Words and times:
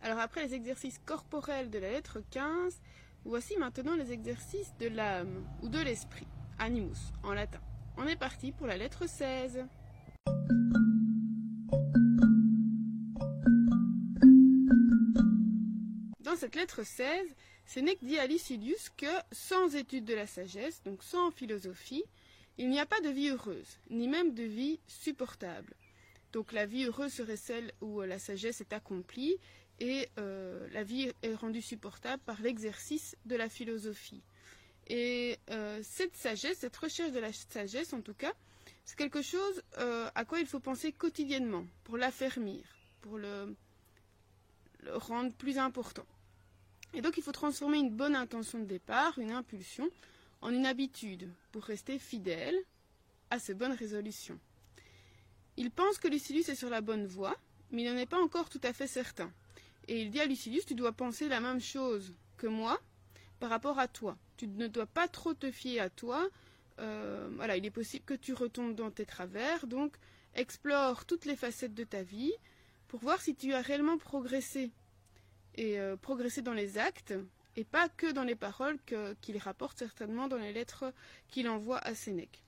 Alors 0.00 0.20
après 0.20 0.44
les 0.46 0.54
exercices 0.54 1.00
corporels 1.04 1.70
de 1.70 1.78
la 1.78 1.90
lettre 1.90 2.22
15, 2.30 2.80
voici 3.24 3.56
maintenant 3.56 3.96
les 3.96 4.12
exercices 4.12 4.72
de 4.78 4.86
l'âme 4.86 5.44
ou 5.62 5.68
de 5.68 5.80
l'esprit, 5.80 6.28
animus 6.58 7.12
en 7.24 7.32
latin. 7.32 7.60
On 7.96 8.06
est 8.06 8.16
parti 8.16 8.52
pour 8.52 8.68
la 8.68 8.76
lettre 8.76 9.08
16. 9.08 9.66
Dans 16.20 16.36
cette 16.36 16.54
lettre 16.54 16.84
16, 16.84 17.34
Sénèque 17.66 18.04
dit 18.04 18.18
à 18.18 18.26
Lucilius 18.28 18.90
que 18.96 19.06
sans 19.32 19.74
étude 19.74 20.04
de 20.04 20.14
la 20.14 20.28
sagesse, 20.28 20.80
donc 20.84 21.02
sans 21.02 21.32
philosophie, 21.32 22.04
il 22.56 22.70
n'y 22.70 22.78
a 22.78 22.86
pas 22.86 23.00
de 23.00 23.08
vie 23.08 23.30
heureuse, 23.30 23.78
ni 23.90 24.06
même 24.06 24.34
de 24.34 24.44
vie 24.44 24.78
supportable. 24.86 25.74
Donc 26.32 26.52
la 26.52 26.66
vie 26.66 26.84
heureuse 26.84 27.12
serait 27.12 27.36
celle 27.36 27.72
où 27.80 28.00
euh, 28.00 28.06
la 28.06 28.18
sagesse 28.18 28.60
est 28.60 28.72
accomplie 28.72 29.36
et 29.80 30.08
euh, 30.18 30.68
la 30.72 30.82
vie 30.82 31.10
est 31.22 31.34
rendue 31.34 31.62
supportable 31.62 32.22
par 32.24 32.40
l'exercice 32.42 33.16
de 33.24 33.36
la 33.36 33.48
philosophie. 33.48 34.22
Et 34.88 35.38
euh, 35.50 35.80
cette 35.82 36.16
sagesse, 36.16 36.58
cette 36.58 36.76
recherche 36.76 37.12
de 37.12 37.18
la 37.18 37.32
sagesse 37.32 37.92
en 37.92 38.00
tout 38.00 38.14
cas, 38.14 38.32
c'est 38.84 38.96
quelque 38.96 39.22
chose 39.22 39.62
à 39.76 40.24
quoi 40.24 40.40
il 40.40 40.46
faut 40.46 40.60
penser 40.60 40.92
quotidiennement 40.92 41.66
pour 41.84 41.98
l'affermir, 41.98 42.64
pour 43.02 43.18
le, 43.18 43.54
le 44.80 44.96
rendre 44.96 45.34
plus 45.34 45.58
important. 45.58 46.06
Et 46.94 47.02
donc 47.02 47.18
il 47.18 47.22
faut 47.22 47.32
transformer 47.32 47.76
une 47.76 47.94
bonne 47.94 48.16
intention 48.16 48.58
de 48.58 48.64
départ, 48.64 49.18
une 49.18 49.30
impulsion, 49.30 49.90
en 50.40 50.50
une 50.50 50.64
habitude 50.64 51.30
pour 51.52 51.64
rester 51.64 51.98
fidèle 51.98 52.56
à 53.28 53.38
ces 53.38 53.52
bonnes 53.52 53.72
résolutions. 53.72 54.40
Il 55.58 55.72
pense 55.72 55.98
que 55.98 56.06
Lucilius 56.06 56.48
est 56.50 56.54
sur 56.54 56.70
la 56.70 56.80
bonne 56.80 57.04
voie, 57.04 57.36
mais 57.72 57.82
il 57.82 57.90
n'en 57.90 57.98
est 57.98 58.06
pas 58.06 58.22
encore 58.22 58.48
tout 58.48 58.60
à 58.62 58.72
fait 58.72 58.86
certain. 58.86 59.28
Et 59.88 60.02
il 60.02 60.12
dit 60.12 60.20
à 60.20 60.24
Lucilius, 60.24 60.64
tu 60.64 60.76
dois 60.76 60.92
penser 60.92 61.28
la 61.28 61.40
même 61.40 61.60
chose 61.60 62.14
que 62.36 62.46
moi 62.46 62.80
par 63.40 63.50
rapport 63.50 63.80
à 63.80 63.88
toi. 63.88 64.16
Tu 64.36 64.46
ne 64.46 64.68
dois 64.68 64.86
pas 64.86 65.08
trop 65.08 65.34
te 65.34 65.50
fier 65.50 65.80
à 65.80 65.90
toi. 65.90 66.28
Euh, 66.78 67.28
voilà, 67.34 67.56
il 67.56 67.66
est 67.66 67.72
possible 67.72 68.04
que 68.04 68.14
tu 68.14 68.34
retombes 68.34 68.76
dans 68.76 68.92
tes 68.92 69.04
travers, 69.04 69.66
donc 69.66 69.96
explore 70.36 71.04
toutes 71.06 71.24
les 71.24 71.34
facettes 71.34 71.74
de 71.74 71.82
ta 71.82 72.04
vie 72.04 72.32
pour 72.86 73.00
voir 73.00 73.20
si 73.20 73.34
tu 73.34 73.52
as 73.52 73.60
réellement 73.60 73.98
progressé 73.98 74.70
et 75.56 75.80
euh, 75.80 75.96
progressé 75.96 76.40
dans 76.40 76.54
les 76.54 76.78
actes 76.78 77.14
et 77.56 77.64
pas 77.64 77.88
que 77.88 78.12
dans 78.12 78.22
les 78.22 78.36
paroles 78.36 78.78
qu'il 79.20 79.38
rapporte 79.38 79.76
certainement 79.76 80.28
dans 80.28 80.36
les 80.36 80.52
lettres 80.52 80.94
qu'il 81.26 81.48
envoie 81.48 81.78
à 81.78 81.96
Sénèque. 81.96 82.44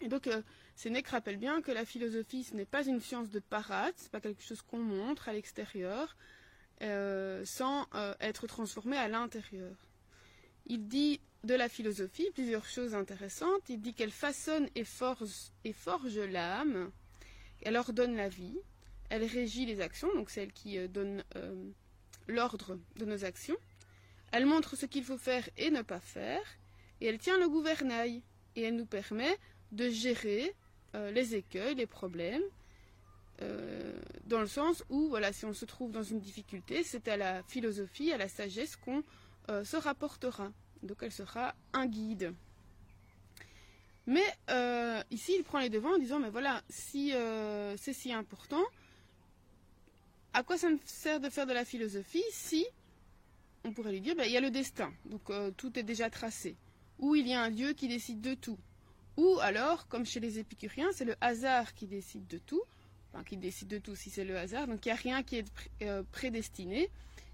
Et 0.00 0.08
donc, 0.08 0.26
euh, 0.26 0.42
Sénèque 0.76 1.08
rappelle 1.08 1.36
bien 1.36 1.60
que 1.60 1.72
la 1.72 1.84
philosophie, 1.84 2.44
ce 2.44 2.54
n'est 2.54 2.64
pas 2.64 2.86
une 2.86 3.00
science 3.00 3.30
de 3.30 3.40
parade, 3.40 3.94
ce 3.96 4.04
n'est 4.04 4.10
pas 4.10 4.20
quelque 4.20 4.42
chose 4.42 4.62
qu'on 4.62 4.78
montre 4.78 5.28
à 5.28 5.32
l'extérieur, 5.32 6.16
euh, 6.82 7.44
sans 7.44 7.86
euh, 7.94 8.14
être 8.20 8.46
transformé 8.46 8.96
à 8.96 9.08
l'intérieur. 9.08 9.76
Il 10.66 10.86
dit 10.86 11.20
de 11.44 11.54
la 11.54 11.68
philosophie 11.68 12.28
plusieurs 12.34 12.64
choses 12.64 12.94
intéressantes. 12.94 13.68
Il 13.68 13.80
dit 13.80 13.94
qu'elle 13.94 14.12
façonne 14.12 14.68
et 14.74 14.84
forge, 14.84 15.50
et 15.64 15.72
forge 15.72 16.18
l'âme, 16.18 16.90
elle 17.62 17.76
ordonne 17.76 18.14
la 18.14 18.28
vie, 18.28 18.58
elle 19.10 19.24
régit 19.24 19.66
les 19.66 19.80
actions, 19.80 20.14
donc 20.14 20.30
c'est 20.30 20.42
elle 20.42 20.52
qui 20.52 20.78
donne 20.88 21.24
l'ordre 22.28 22.78
de 22.96 23.04
nos 23.04 23.24
actions. 23.24 23.56
Elle 24.30 24.46
montre 24.46 24.76
ce 24.76 24.86
qu'il 24.86 25.04
faut 25.04 25.16
faire 25.16 25.48
et 25.56 25.70
ne 25.70 25.82
pas 25.82 26.00
faire, 26.00 26.44
et 27.00 27.06
elle 27.06 27.18
tient 27.18 27.38
le 27.38 27.48
gouvernail, 27.48 28.22
et 28.54 28.62
elle 28.62 28.76
nous 28.76 28.86
permet 28.86 29.38
de 29.72 29.88
gérer 29.88 30.54
euh, 30.94 31.10
les 31.10 31.34
écueils, 31.34 31.74
les 31.74 31.86
problèmes, 31.86 32.42
euh, 33.42 33.92
dans 34.24 34.40
le 34.40 34.46
sens 34.46 34.84
où, 34.88 35.08
voilà, 35.08 35.32
si 35.32 35.44
on 35.44 35.52
se 35.52 35.64
trouve 35.64 35.92
dans 35.92 36.02
une 36.02 36.20
difficulté, 36.20 36.82
c'est 36.82 37.08
à 37.08 37.16
la 37.16 37.42
philosophie, 37.42 38.12
à 38.12 38.16
la 38.16 38.28
sagesse 38.28 38.76
qu'on 38.76 39.02
euh, 39.50 39.64
se 39.64 39.76
rapportera. 39.76 40.50
Donc 40.82 40.98
elle 41.02 41.12
sera 41.12 41.54
un 41.72 41.86
guide. 41.86 42.32
Mais 44.06 44.24
ici, 45.10 45.34
il 45.36 45.44
prend 45.44 45.58
les 45.58 45.68
devants 45.68 45.94
en 45.94 45.98
disant, 45.98 46.18
mais 46.18 46.30
voilà, 46.30 46.62
si 46.70 47.12
c'est 47.76 47.92
si 47.92 48.10
important, 48.10 48.64
à 50.32 50.42
quoi 50.42 50.56
ça 50.56 50.70
me 50.70 50.78
sert 50.86 51.20
de 51.20 51.28
faire 51.28 51.46
de 51.46 51.52
la 51.52 51.66
philosophie 51.66 52.24
si, 52.30 52.66
on 53.64 53.72
pourrait 53.72 53.92
lui 53.92 54.00
dire, 54.00 54.16
ben, 54.16 54.24
il 54.24 54.32
y 54.32 54.38
a 54.38 54.40
le 54.40 54.50
destin, 54.50 54.94
donc 55.04 55.30
tout 55.58 55.78
est 55.78 55.82
déjà 55.82 56.08
tracé, 56.08 56.56
ou 56.98 57.16
il 57.16 57.28
y 57.28 57.34
a 57.34 57.42
un 57.42 57.50
Dieu 57.50 57.74
qui 57.74 57.86
décide 57.86 58.22
de 58.22 58.32
tout, 58.32 58.58
ou 59.18 59.40
alors, 59.40 59.88
comme 59.88 60.06
chez 60.06 60.20
les 60.20 60.38
épicuriens, 60.38 60.90
c'est 60.92 61.04
le 61.04 61.16
hasard 61.20 61.74
qui 61.74 61.88
décide 61.88 62.28
de 62.28 62.38
tout. 62.38 62.62
Enfin, 63.12 63.24
qui 63.24 63.36
décide 63.36 63.66
de 63.66 63.78
tout 63.78 63.96
si 63.96 64.10
c'est 64.10 64.24
le 64.24 64.38
hasard. 64.38 64.68
Donc 64.68 64.86
il 64.86 64.90
n'y 64.90 64.92
a 64.92 64.94
rien 64.94 65.24
qui 65.24 65.38
est 65.38 65.44
euh, 65.82 66.04
prédestiné. 66.12 66.88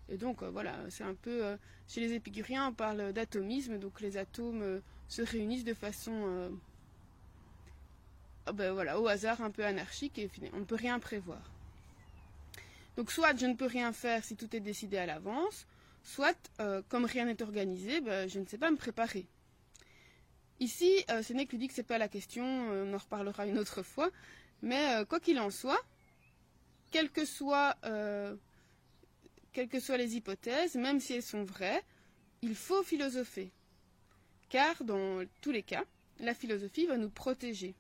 Et 0.09 0.17
donc 0.17 0.43
euh, 0.43 0.49
voilà, 0.49 0.79
c'est 0.89 1.05
un 1.05 1.15
peu... 1.15 1.45
Euh, 1.45 1.57
chez 1.87 2.01
les 2.01 2.15
épicuriens, 2.15 2.69
on 2.69 2.73
parle 2.73 3.13
d'atomisme. 3.13 3.79
Donc 3.79 4.01
les 4.01 4.17
atomes 4.17 4.81
se 5.09 5.21
réunissent 5.21 5.67
de 5.67 5.75
façon... 5.75 6.59
Ah 8.47 8.53
ben, 8.53 8.73
voilà, 8.73 8.99
au 8.99 9.07
hasard 9.07 9.43
un 9.43 9.51
peu 9.51 9.65
anarchique 9.67 10.19
et 10.19 10.31
on 10.55 10.61
ne 10.61 10.65
peut 10.65 10.77
rien 10.77 10.99
prévoir. 10.99 11.51
Donc 12.97 13.13
soit 13.13 13.37
je 13.37 13.45
ne 13.45 13.55
peux 13.55 13.67
rien 13.67 13.93
faire 13.93 14.25
si 14.25 14.37
tout 14.37 14.57
est 14.57 14.61
décidé 14.61 14.97
à 14.97 15.05
l'avance, 15.05 15.67
soit 16.03 16.51
comme 16.89 17.05
rien 17.05 17.27
n'est 17.27 17.43
organisé, 17.43 18.01
ben, 18.01 18.27
je 18.27 18.39
ne 18.39 18.47
sais 18.47 18.59
pas 18.59 18.71
me 18.71 18.79
préparer. 18.79 19.27
Ici, 20.61 21.05
euh, 21.11 21.23
Sénèque 21.23 21.51
lui 21.51 21.59
dit 21.59 21.69
que 21.69 21.75
ce 21.75 21.81
n'est 21.81 21.87
pas 21.87 21.99
la 21.99 22.09
question, 22.09 22.45
euh, 22.71 22.85
on 22.87 22.95
en 22.95 22.99
reparlera 22.99 23.47
une 23.47 23.59
autre 23.59 23.83
fois, 23.83 24.11
mais 24.63 24.95
euh, 24.95 25.05
quoi 25.05 25.19
qu'il 25.19 25.39
en 25.41 25.51
soit, 25.51 25.81
quelles 26.93 27.11
que, 27.11 27.25
soient, 27.25 27.77
quelles 29.53 29.69
que 29.69 29.81
soient 29.81 29.97
les 29.97 30.15
hypothèses, 30.15 30.77
même 30.77 31.01
si 31.01 31.15
elles 31.15 31.25
sont 31.25 31.43
vraies, 31.43 31.83
il 32.41 32.55
faut 32.55 32.85
philosopher. 32.85 33.51
Car 34.49 34.85
dans 34.85 35.25
tous 35.41 35.51
les 35.51 35.65
cas, 35.65 35.85
la 36.21 36.35
philosophie 36.35 36.87
va 36.87 36.97
nous 36.97 37.11
protéger. 37.11 37.75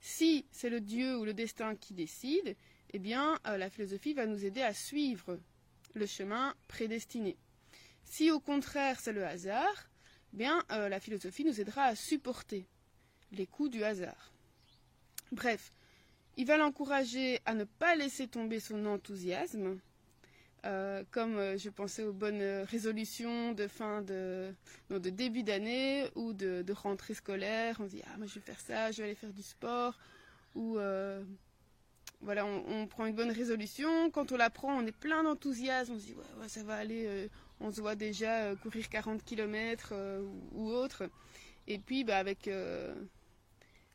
Si 0.00 0.46
c'est 0.52 0.70
le 0.70 0.80
Dieu 0.80 1.18
ou 1.18 1.26
le 1.26 1.34
destin 1.34 1.76
qui 1.76 1.92
décide, 1.92 2.56
eh 2.94 2.98
bien, 2.98 3.38
la 3.44 3.68
philosophie 3.68 4.14
va 4.14 4.24
nous 4.24 4.46
aider 4.46 4.62
à 4.62 4.72
suivre 4.72 5.38
le 5.92 6.06
chemin 6.06 6.54
prédestiné. 6.66 7.36
Si 8.04 8.30
au 8.30 8.40
contraire 8.40 9.00
c'est 9.00 9.12
le 9.12 9.26
hasard, 9.26 9.89
euh, 10.38 10.88
la 10.88 11.00
philosophie 11.00 11.44
nous 11.44 11.60
aidera 11.60 11.84
à 11.84 11.94
supporter 11.94 12.66
les 13.32 13.46
coups 13.46 13.70
du 13.70 13.84
hasard. 13.84 14.32
Bref, 15.32 15.72
il 16.36 16.46
va 16.46 16.56
l'encourager 16.56 17.40
à 17.44 17.54
ne 17.54 17.64
pas 17.64 17.94
laisser 17.94 18.26
tomber 18.26 18.60
son 18.60 18.86
enthousiasme, 18.86 19.78
euh, 20.64 21.04
comme 21.10 21.36
euh, 21.36 21.56
je 21.56 21.70
pensais 21.70 22.02
aux 22.02 22.12
bonnes 22.12 22.42
résolutions 22.64 23.52
de 23.52 23.66
fin 23.66 24.02
de, 24.02 24.52
de 24.90 25.10
début 25.10 25.42
d'année 25.42 26.08
ou 26.14 26.32
de, 26.32 26.64
rentrée 26.72 27.14
scolaire. 27.14 27.76
On 27.80 27.86
se 27.86 27.94
dit 27.96 28.02
ah 28.06 28.16
moi 28.18 28.26
je 28.26 28.34
vais 28.34 28.40
faire 28.40 28.60
ça, 28.60 28.90
je 28.90 28.98
vais 28.98 29.04
aller 29.04 29.14
faire 29.14 29.32
du 29.32 29.42
sport 29.42 29.98
ou 30.54 30.78
voilà 32.22 32.44
on, 32.44 32.86
prend 32.86 33.06
une 33.06 33.14
bonne 33.14 33.30
résolution. 33.30 34.10
Quand 34.10 34.30
on 34.32 34.36
la 34.36 34.50
prend, 34.50 34.76
on 34.76 34.86
est 34.86 34.96
plein 34.96 35.22
d'enthousiasme. 35.22 35.94
On 35.94 35.98
se 35.98 36.06
dit 36.06 36.14
ouais, 36.14 36.48
ça 36.48 36.62
va 36.62 36.74
aller, 36.74 37.30
on 37.60 37.70
se 37.70 37.80
voit 37.80 37.94
déjà 37.94 38.44
euh, 38.44 38.56
courir 38.56 38.88
40 38.88 39.22
km 39.24 39.90
euh, 39.92 40.26
ou, 40.52 40.70
autre. 40.70 41.08
Et 41.66 41.78
puis 41.78 42.04
bah, 42.04 42.16
avec, 42.16 42.48
euh, 42.48 42.94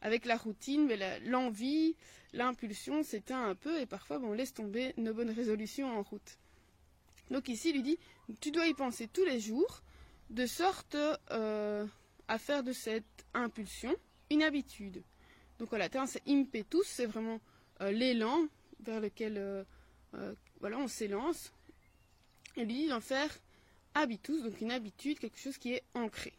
avec 0.01 0.25
la 0.25 0.37
routine, 0.37 0.87
l'envie, 1.25 1.95
l'impulsion 2.33 3.03
s'éteint 3.03 3.49
un 3.49 3.55
peu 3.55 3.79
et 3.81 3.85
parfois 3.85 4.19
on 4.19 4.33
laisse 4.33 4.53
tomber 4.53 4.93
nos 4.97 5.13
bonnes 5.13 5.31
résolutions 5.31 5.97
en 5.97 6.03
route. 6.03 6.37
Donc 7.31 7.49
ici, 7.49 7.69
il 7.69 7.75
lui 7.75 7.83
dit, 7.83 7.97
tu 8.39 8.51
dois 8.51 8.67
y 8.67 8.73
penser 8.75 9.07
tous 9.07 9.25
les 9.25 9.39
jours, 9.39 9.81
de 10.29 10.45
sorte 10.45 10.95
à 11.27 12.37
faire 12.37 12.63
de 12.63 12.71
cette 12.71 13.25
impulsion 13.33 13.95
une 14.29 14.43
habitude. 14.43 15.01
Donc 15.57 15.73
en 15.73 15.77
latin, 15.77 16.05
c'est 16.05 16.21
impetus, 16.27 16.85
c'est 16.85 17.07
vraiment 17.07 17.39
l'élan 17.79 18.47
vers 18.79 18.99
lequel 19.01 19.65
voilà, 20.59 20.77
on 20.77 20.87
s'élance. 20.87 21.51
Et 22.57 22.63
lui 22.63 22.73
dit 22.73 22.87
d'en 22.87 23.01
faire 23.01 23.29
habitus, 23.95 24.43
donc 24.43 24.61
une 24.61 24.71
habitude, 24.71 25.17
quelque 25.19 25.39
chose 25.39 25.57
qui 25.57 25.73
est 25.73 25.83
ancré. 25.93 26.33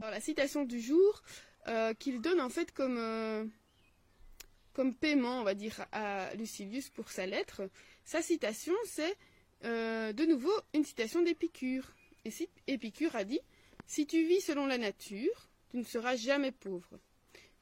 La 0.00 0.20
citation 0.22 0.64
du 0.64 0.80
jour 0.80 1.22
euh, 1.68 1.92
qu'il 1.92 2.22
donne 2.22 2.40
en 2.40 2.48
fait 2.48 2.72
comme, 2.72 2.96
euh, 2.96 3.44
comme 4.72 4.94
paiement, 4.94 5.40
on 5.40 5.44
va 5.44 5.54
dire, 5.54 5.84
à 5.92 6.34
Lucilius 6.36 6.88
pour 6.88 7.10
sa 7.10 7.26
lettre, 7.26 7.68
sa 8.02 8.22
citation 8.22 8.72
c'est 8.86 9.14
euh, 9.64 10.14
de 10.14 10.24
nouveau 10.24 10.52
une 10.72 10.84
citation 10.84 11.22
d'Épicure. 11.22 11.92
Et 12.24 12.30
Épicure 12.66 13.14
a 13.14 13.24
dit 13.24 13.40
Si 13.86 14.06
tu 14.06 14.24
vis 14.24 14.40
selon 14.40 14.66
la 14.66 14.78
nature, 14.78 15.48
tu 15.70 15.76
ne 15.76 15.84
seras 15.84 16.16
jamais 16.16 16.50
pauvre. 16.52 16.98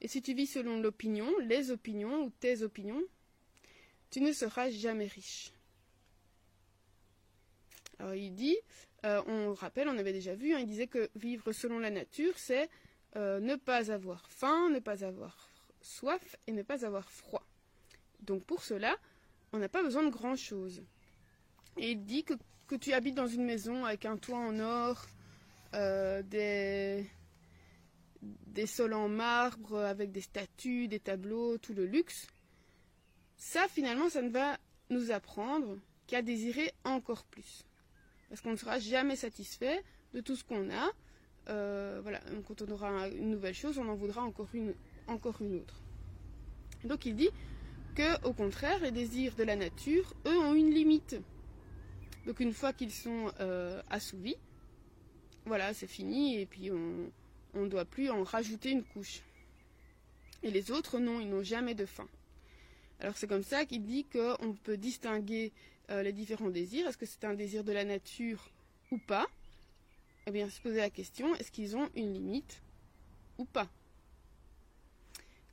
Et 0.05 0.07
si 0.07 0.21
tu 0.21 0.35
vis 0.35 0.45
selon 0.45 0.79
l'opinion, 0.79 1.27
les 1.39 1.71
opinions 1.71 2.25
ou 2.25 2.29
tes 2.29 2.61
opinions, 2.61 3.01
tu 4.11 4.21
ne 4.21 4.33
seras 4.33 4.69
jamais 4.69 5.07
riche. 5.07 5.51
Alors 7.97 8.13
il 8.13 8.35
dit, 8.35 8.55
euh, 9.03 9.23
on 9.25 9.55
rappelle, 9.55 9.87
on 9.87 9.97
avait 9.97 10.13
déjà 10.13 10.35
vu, 10.35 10.53
hein, 10.53 10.59
il 10.59 10.67
disait 10.67 10.85
que 10.85 11.09
vivre 11.15 11.51
selon 11.53 11.79
la 11.79 11.89
nature, 11.89 12.37
c'est 12.37 12.69
euh, 13.15 13.39
ne 13.39 13.55
pas 13.55 13.91
avoir 13.91 14.29
faim, 14.29 14.69
ne 14.69 14.77
pas 14.77 15.03
avoir 15.03 15.49
soif 15.81 16.35
et 16.45 16.51
ne 16.51 16.61
pas 16.61 16.85
avoir 16.85 17.09
froid. 17.09 17.43
Donc 18.19 18.43
pour 18.43 18.63
cela, 18.63 18.95
on 19.53 19.57
n'a 19.57 19.69
pas 19.69 19.81
besoin 19.81 20.03
de 20.03 20.11
grand-chose. 20.11 20.83
Et 21.77 21.93
il 21.93 22.05
dit 22.05 22.23
que, 22.23 22.35
que, 22.67 22.75
tu 22.75 22.93
habites 22.93 23.15
dans 23.15 23.25
une 23.25 23.43
maison 23.43 23.85
avec 23.85 24.05
un 24.05 24.17
toit 24.17 24.37
en 24.37 24.59
or, 24.59 25.07
euh, 25.73 26.21
des, 26.21 27.09
des 28.47 28.67
sols 28.67 28.93
en 28.93 29.09
marbre, 29.09 29.77
avec 29.79 30.11
des 30.11 30.21
statues, 30.21 30.87
des 30.87 30.99
tableaux, 30.99 31.57
tout 31.57 31.73
le 31.73 31.85
luxe. 31.85 32.27
Ça, 33.37 33.67
finalement, 33.67 34.09
ça 34.09 34.21
ne 34.21 34.29
va 34.29 34.57
nous 34.89 35.11
apprendre 35.11 35.77
qu'à 36.07 36.21
désirer 36.21 36.73
encore 36.83 37.25
plus. 37.25 37.65
Parce 38.29 38.41
qu'on 38.41 38.51
ne 38.51 38.55
sera 38.55 38.79
jamais 38.79 39.15
satisfait 39.15 39.83
de 40.13 40.21
tout 40.21 40.35
ce 40.35 40.43
qu'on 40.43 40.69
a. 40.69 40.91
Euh, 41.47 42.01
quand 42.47 42.61
on 42.61 42.71
aura 42.71 43.07
une 43.09 43.29
nouvelle 43.29 43.53
chose, 43.53 43.77
on 43.77 43.87
en 43.87 43.95
voudra 43.95 44.23
encore 44.23 44.49
une, 44.53 44.73
encore 45.07 45.41
une 45.41 45.55
autre. 45.55 45.81
Donc 46.83 47.05
il 47.05 47.15
dit 47.15 47.29
que, 47.95 48.27
au 48.27 48.33
contraire, 48.33 48.79
les 48.81 48.91
désirs 48.91 49.35
de 49.35 49.43
la 49.43 49.55
nature, 49.55 50.13
eux, 50.25 50.37
ont 50.37 50.53
une 50.53 50.71
limite. 50.71 51.15
Donc 52.25 52.39
une 52.39 52.53
fois 52.53 52.73
qu'ils 52.73 52.91
sont 52.91 53.31
euh, 53.39 53.81
assouvis, 53.89 54.37
voilà, 55.45 55.73
c'est 55.73 55.87
fini, 55.87 56.39
et 56.39 56.45
puis 56.45 56.71
on 56.71 57.11
ne 57.63 57.69
doit 57.69 57.85
plus 57.85 58.09
en 58.09 58.23
rajouter 58.23 58.71
une 58.71 58.83
couche. 58.83 59.21
Et 60.43 60.51
les 60.51 60.71
autres, 60.71 60.99
non, 60.99 61.19
ils 61.19 61.29
n'ont 61.29 61.43
jamais 61.43 61.75
de 61.75 61.85
fin. 61.85 62.07
Alors 62.99 63.17
c'est 63.17 63.27
comme 63.27 63.43
ça 63.43 63.65
qu'il 63.65 63.83
dit 63.83 64.05
qu'on 64.05 64.53
peut 64.63 64.77
distinguer 64.77 65.51
euh, 65.89 66.03
les 66.03 66.13
différents 66.13 66.49
désirs. 66.49 66.87
Est-ce 66.87 66.97
que 66.97 67.05
c'est 67.05 67.25
un 67.25 67.33
désir 67.33 67.63
de 67.63 67.71
la 67.71 67.83
nature 67.83 68.49
ou 68.91 68.97
pas? 68.97 69.27
Eh 70.27 70.31
bien, 70.31 70.49
se 70.49 70.59
poser 70.61 70.77
la 70.77 70.89
question, 70.89 71.35
est-ce 71.35 71.51
qu'ils 71.51 71.77
ont 71.77 71.89
une 71.95 72.13
limite 72.13 72.61
ou 73.37 73.45
pas? 73.45 73.69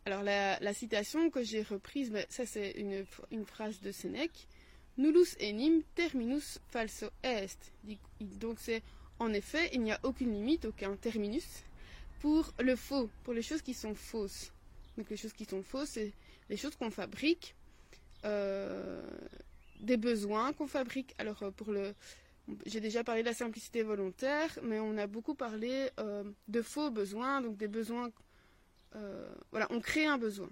Alors 0.05 0.23
la, 0.23 0.75
citation 0.75 1.31
que 1.31 1.45
j'ai 1.45 1.63
reprise, 1.63 2.11
ben, 2.11 2.27
ça 2.29 2.45
c'est 2.45 2.73
une, 2.73 3.05
une, 3.31 3.47
phrase 3.47 3.81
de 3.81 3.93
Sénèque. 3.93 4.49
Nullus 4.99 5.37
enim 5.41 5.83
terminus 5.95 6.59
falso 6.71 7.07
est. 7.23 7.73
Donc 8.21 8.59
c'est 8.59 8.83
en 9.19 9.33
effet, 9.33 9.71
il 9.73 9.83
n'y 9.83 9.93
a 9.93 10.01
aucune 10.03 10.33
limite, 10.33 10.65
aucun 10.65 10.97
terminus 10.97 11.63
pour 12.23 12.53
le 12.61 12.77
faux, 12.77 13.11
pour 13.25 13.35
les 13.35 13.43
choses 13.43 13.63
qui 13.63 13.75
sont 13.75 13.97
fausses. 13.97 14.53
Donc 14.97 15.11
les 15.11 15.17
choses 15.17 15.33
qui 15.33 15.45
sont 15.45 15.65
fausses, 15.65 15.91
c'est 15.91 16.13
les 16.49 16.57
choses 16.57 16.77
qu'on 16.77 16.93
fabrique, 16.93 17.57
euh, 18.25 19.05
des 19.81 19.97
besoins 19.97 20.53
qu'on 20.53 20.69
fabrique. 20.69 21.17
Alors 21.19 21.43
euh, 21.43 21.51
pour 21.51 21.73
le, 21.73 21.95
j'ai 22.65 22.79
déjà 22.79 23.03
parlé 23.03 23.23
de 23.23 23.27
la 23.27 23.35
simplicité 23.35 23.83
volontaire, 23.83 24.57
mais 24.63 24.79
on 24.79 24.97
a 24.99 25.09
beaucoup 25.09 25.35
parlé 25.35 25.91
euh, 25.99 26.23
de 26.47 26.63
faux 26.63 26.93
besoins, 26.93 27.41
donc 27.41 27.57
des 27.57 27.67
besoins. 27.67 28.13
voilà, 29.51 29.67
on 29.71 29.81
crée 29.81 30.07
un 30.07 30.19
besoin. 30.19 30.51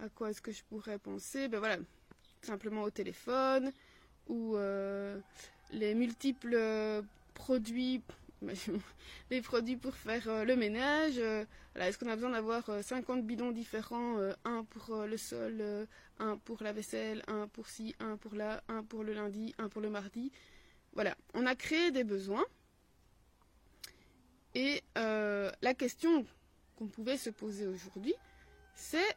à 0.00 0.08
quoi 0.16 0.30
est-ce 0.30 0.42
que 0.42 0.50
je 0.50 0.64
pourrais 0.64 0.98
penser? 0.98 1.46
Ben 1.46 1.60
voilà, 1.60 1.76
simplement 2.42 2.82
au 2.82 2.90
téléphone 2.90 3.72
ou 4.26 4.56
les 5.70 5.94
multiples 5.94 7.04
produits 7.34 8.02
les 9.30 9.42
produits 9.42 9.76
pour 9.76 9.94
faire 9.94 10.28
euh, 10.28 10.44
le 10.44 10.56
ménage. 10.56 11.18
Euh, 11.18 11.44
Est-ce 11.76 11.98
qu'on 11.98 12.08
a 12.08 12.14
besoin 12.14 12.30
d'avoir 12.30 12.64
50 12.82 13.18
euh, 13.18 13.22
bidons 13.22 13.52
différents 13.52 14.18
Un 14.44 14.64
pour 14.64 15.04
le 15.06 15.16
sol, 15.16 15.86
un 16.18 16.36
pour 16.36 16.62
la 16.62 16.72
vaisselle, 16.72 17.22
un 17.28 17.48
pour 17.48 17.68
ci, 17.68 17.94
un 18.00 18.16
pour 18.16 18.34
là, 18.34 18.62
un 18.68 18.82
pour 18.82 19.04
le 19.04 19.12
lundi, 19.12 19.54
un 19.58 19.68
pour 19.68 19.80
le 19.80 19.90
mardi? 19.90 20.32
Voilà, 20.92 21.16
on 21.34 21.46
a 21.46 21.54
créé 21.54 21.90
des 21.90 22.04
besoins. 22.04 22.44
Et 24.54 24.82
la 24.96 25.74
question 25.74 26.26
qu'on 26.76 26.88
pouvait 26.88 27.16
se 27.16 27.30
poser 27.30 27.66
aujourd'hui, 27.66 28.14
c'est, 28.74 29.16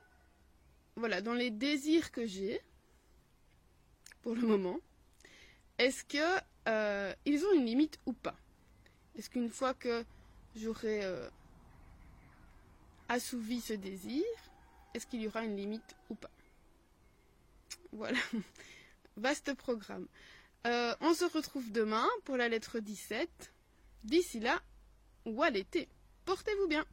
voilà, 0.96 1.22
dans 1.22 1.34
les 1.34 1.52
désirs 1.52 2.12
que 2.12 2.26
j'ai, 2.26 2.62
pour 4.22 4.36
le 4.36 4.48
moment, 4.48 4.80
est-ce 5.78 6.06
que 6.06 7.16
ils 7.26 7.46
ont 7.46 7.54
une 7.54 7.66
limite 7.66 8.00
ou 8.06 8.14
pas? 8.14 8.38
Est-ce 9.18 9.30
qu'une 9.30 9.50
fois 9.50 9.74
que 9.74 10.04
j'aurai 10.56 11.04
euh, 11.04 11.30
assouvi 13.08 13.62
ce 13.62 13.74
désir, 13.74 14.24
est-ce 14.94 15.08
qu'il 15.08 15.22
y 15.22 15.28
aura 15.28 15.44
une 15.44 15.56
limite 15.56 15.96
ou 16.10 16.16
pas? 16.16 16.32
Voilà, 17.92 18.20
vaste 19.18 19.54
programme. 19.54 20.08
Euh, 20.68 20.96
on 21.02 21.14
se 21.14 21.26
retrouve 21.26 21.72
demain 21.72 22.08
pour 22.24 22.38
la 22.38 22.50
lettre 22.50 22.80
17. 22.80 23.54
D'ici 24.04 24.40
là, 24.40 24.62
ou 25.26 25.42
à 25.44 25.50
l'été. 25.50 25.88
Portez-vous 26.26 26.68
bien 26.68 26.86